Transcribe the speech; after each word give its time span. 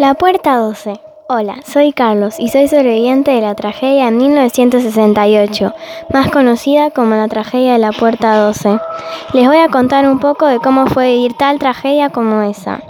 La 0.00 0.14
Puerta 0.14 0.56
12. 0.56 0.98
Hola, 1.28 1.56
soy 1.62 1.92
Carlos 1.92 2.36
y 2.38 2.48
soy 2.48 2.68
sobreviviente 2.68 3.32
de 3.32 3.42
la 3.42 3.54
tragedia 3.54 4.06
de 4.06 4.12
1968, 4.12 5.74
más 6.10 6.30
conocida 6.30 6.90
como 6.90 7.16
la 7.16 7.28
tragedia 7.28 7.74
de 7.74 7.80
la 7.80 7.92
Puerta 7.92 8.38
12. 8.38 8.78
Les 9.34 9.46
voy 9.46 9.58
a 9.58 9.68
contar 9.68 10.08
un 10.08 10.18
poco 10.18 10.46
de 10.46 10.58
cómo 10.58 10.86
fue 10.86 11.12
vivir 11.12 11.34
tal 11.34 11.58
tragedia 11.58 12.08
como 12.08 12.40
esa. 12.40 12.80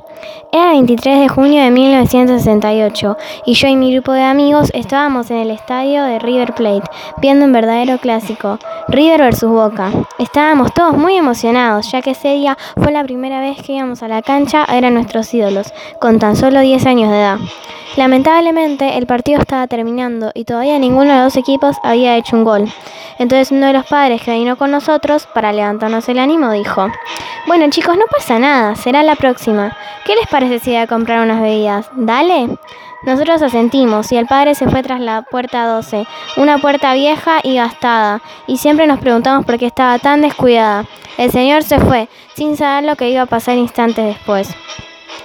Era 0.53 0.71
23 0.71 1.21
de 1.21 1.29
junio 1.29 1.62
de 1.62 1.71
1968 1.71 3.16
y 3.46 3.55
yo 3.55 3.68
y 3.68 3.77
mi 3.77 3.93
grupo 3.93 4.12
de 4.12 4.23
amigos 4.23 4.71
estábamos 4.75 5.30
en 5.30 5.39
el 5.39 5.50
estadio 5.50 6.04
de 6.04 6.18
River 6.18 6.54
Plate 6.54 6.89
viendo 7.21 7.45
un 7.45 7.53
verdadero 7.53 7.98
clásico, 7.98 8.59
River 8.89 9.30
vs 9.30 9.45
Boca. 9.45 9.93
Estábamos 10.18 10.75
todos 10.75 10.96
muy 10.96 11.17
emocionados 11.17 11.91
ya 11.93 12.03
que 12.03 12.11
ese 12.11 12.35
día 12.35 12.59
fue 12.77 12.93
la 12.93 13.04
primera 13.04 13.41
vez 13.41 13.62
que 13.62 13.75
íbamos 13.75 14.03
a 14.03 14.09
la 14.09 14.22
cancha 14.22 14.64
a 14.64 14.75
ver 14.75 14.86
a 14.86 14.91
nuestros 14.91 15.32
ídolos, 15.32 15.72
con 16.00 16.18
tan 16.18 16.37
solo 16.37 16.61
10 16.61 16.87
años 16.87 17.11
de 17.11 17.18
edad. 17.18 17.39
Lamentablemente 17.96 18.96
el 18.99 19.07
partido 19.07 19.40
estaba 19.40 19.67
terminando 19.67 20.30
y 20.35 20.44
todavía 20.44 20.79
ninguno 20.79 21.11
de 21.11 21.17
los 21.17 21.35
dos 21.35 21.36
equipos 21.36 21.76
había 21.82 22.16
hecho 22.16 22.36
un 22.36 22.44
gol. 22.44 22.72
Entonces 23.18 23.50
uno 23.50 23.66
de 23.66 23.72
los 23.72 23.86
padres 23.86 24.22
que 24.22 24.32
vino 24.32 24.57
con 24.57 24.71
nosotros 24.71 25.26
para 25.35 25.53
levantarnos 25.53 26.08
el 26.08 26.18
ánimo 26.18 26.53
dijo, 26.53 26.89
bueno 27.46 27.68
chicos, 27.68 27.96
no 27.96 28.04
pasa 28.07 28.39
nada, 28.39 28.76
será 28.76 29.03
la 29.03 29.16
próxima. 29.16 29.76
¿Qué 30.04 30.14
les 30.14 30.26
parece 30.29 30.61
si 30.61 30.71
voy 30.71 30.79
a 30.79 30.86
comprar 30.86 31.21
unas 31.21 31.43
bebidas? 31.43 31.90
¿Dale? 31.94 32.48
Nosotros 33.03 33.42
asentimos 33.42 34.12
y 34.12 34.16
el 34.16 34.27
padre 34.27 34.55
se 34.55 34.69
fue 34.69 34.83
tras 34.83 35.00
la 35.00 35.22
puerta 35.22 35.66
12, 35.66 36.06
una 36.36 36.58
puerta 36.58 36.92
vieja 36.92 37.41
y 37.42 37.56
gastada, 37.56 38.20
y 38.47 38.58
siempre 38.58 38.86
nos 38.86 39.00
preguntamos 39.00 39.47
por 39.47 39.58
qué 39.58 39.66
estaba 39.66 39.98
tan 39.98 40.20
descuidada. 40.20 40.84
El 41.16 41.30
señor 41.30 41.62
se 41.62 41.80
fue, 41.80 42.08
sin 42.34 42.56
saber 42.56 42.84
lo 42.84 42.97
que 42.97 43.08
iba 43.08 43.22
a 43.22 43.27
pasar 43.27 43.56
instantes 43.56 44.05
después. 44.05 44.55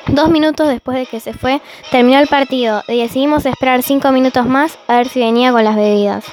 Dos 0.07 0.29
minutos 0.29 0.67
después 0.67 0.97
de 0.97 1.07
que 1.07 1.19
se 1.19 1.33
fue, 1.33 1.61
terminó 1.89 2.19
el 2.19 2.27
partido 2.27 2.83
y 2.87 3.01
decidimos 3.01 3.45
esperar 3.45 3.81
cinco 3.81 4.11
minutos 4.11 4.45
más 4.45 4.77
a 4.87 4.97
ver 4.97 5.09
si 5.09 5.19
venía 5.19 5.51
con 5.51 5.63
las 5.63 5.75
bebidas. 5.75 6.25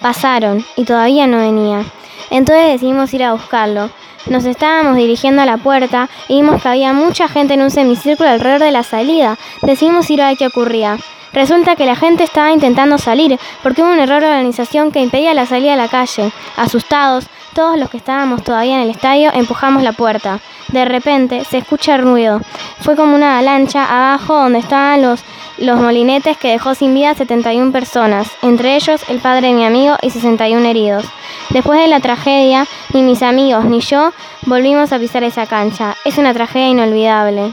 Pasaron 0.00 0.64
y 0.76 0.84
todavía 0.84 1.26
no 1.26 1.36
venía. 1.38 1.84
Entonces 2.30 2.72
decidimos 2.72 3.12
ir 3.12 3.24
a 3.24 3.32
buscarlo. 3.32 3.90
Nos 4.26 4.46
estábamos 4.46 4.96
dirigiendo 4.96 5.42
a 5.42 5.46
la 5.46 5.58
puerta 5.58 6.08
y 6.28 6.36
vimos 6.36 6.62
que 6.62 6.68
había 6.68 6.94
mucha 6.94 7.28
gente 7.28 7.54
en 7.54 7.62
un 7.62 7.70
semicírculo 7.70 8.30
alrededor 8.30 8.60
de 8.60 8.70
la 8.70 8.82
salida. 8.82 9.36
Decidimos 9.62 10.08
ir 10.10 10.22
a 10.22 10.28
ver 10.28 10.38
qué 10.38 10.46
ocurría. 10.46 10.96
Resulta 11.32 11.76
que 11.76 11.86
la 11.86 11.96
gente 11.96 12.24
estaba 12.24 12.52
intentando 12.52 12.98
salir 12.98 13.38
porque 13.62 13.82
hubo 13.82 13.90
un 13.90 14.00
error 14.00 14.20
de 14.20 14.28
organización 14.28 14.90
que 14.90 15.00
impedía 15.00 15.34
la 15.34 15.46
salida 15.46 15.74
a 15.74 15.76
la 15.76 15.88
calle. 15.88 16.32
Asustados, 16.56 17.26
todos 17.54 17.78
los 17.78 17.90
que 17.90 17.96
estábamos 17.96 18.42
todavía 18.42 18.76
en 18.76 18.82
el 18.82 18.90
estadio 18.90 19.30
empujamos 19.32 19.82
la 19.82 19.92
puerta. 19.92 20.40
De 20.68 20.84
repente 20.84 21.44
se 21.44 21.58
escucha 21.58 21.96
ruido. 21.96 22.40
Fue 22.80 22.96
como 22.96 23.14
una 23.14 23.38
avalancha 23.38 23.84
abajo 23.84 24.34
donde 24.34 24.60
estaban 24.60 25.02
los, 25.02 25.22
los 25.58 25.80
molinetes 25.80 26.36
que 26.36 26.52
dejó 26.52 26.74
sin 26.74 26.94
vida 26.94 27.14
71 27.14 27.72
personas, 27.72 28.28
entre 28.42 28.76
ellos 28.76 29.02
el 29.08 29.18
padre 29.18 29.48
de 29.48 29.54
mi 29.54 29.64
amigo 29.64 29.96
y 30.02 30.10
61 30.10 30.64
heridos. 30.64 31.04
Después 31.50 31.80
de 31.80 31.88
la 31.88 32.00
tragedia, 32.00 32.66
ni 32.92 33.02
mis 33.02 33.22
amigos 33.22 33.64
ni 33.64 33.80
yo 33.80 34.12
volvimos 34.46 34.92
a 34.92 34.98
pisar 34.98 35.24
esa 35.24 35.46
cancha. 35.46 35.96
Es 36.04 36.18
una 36.18 36.32
tragedia 36.32 36.68
inolvidable. 36.68 37.52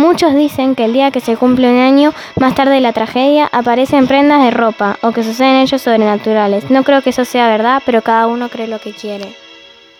Muchos 0.00 0.34
dicen 0.34 0.76
que 0.76 0.86
el 0.86 0.94
día 0.94 1.10
que 1.10 1.20
se 1.20 1.36
cumple 1.36 1.70
un 1.70 1.78
año 1.78 2.14
más 2.36 2.54
tarde 2.54 2.72
de 2.72 2.80
la 2.80 2.94
tragedia 2.94 3.50
aparecen 3.52 4.06
prendas 4.06 4.42
de 4.42 4.50
ropa 4.50 4.96
o 5.02 5.12
que 5.12 5.22
suceden 5.22 5.56
hechos 5.56 5.82
sobrenaturales. 5.82 6.70
No 6.70 6.84
creo 6.84 7.02
que 7.02 7.10
eso 7.10 7.26
sea 7.26 7.50
verdad, 7.50 7.82
pero 7.84 8.00
cada 8.00 8.26
uno 8.26 8.48
cree 8.48 8.66
lo 8.66 8.78
que 8.78 8.92
quiere. 8.92 9.34